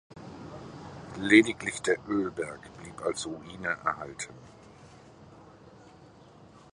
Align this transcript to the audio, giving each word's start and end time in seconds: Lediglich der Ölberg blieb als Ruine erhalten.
Lediglich 1.19 1.79
der 1.83 1.99
Ölberg 2.09 2.59
blieb 2.79 2.99
als 3.03 3.27
Ruine 3.27 3.77
erhalten. 3.85 4.33